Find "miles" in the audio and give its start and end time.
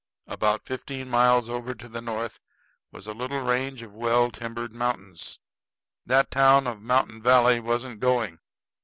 1.11-1.47